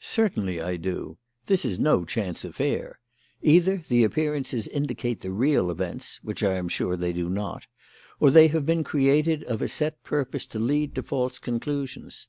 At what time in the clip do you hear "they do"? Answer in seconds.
6.94-7.30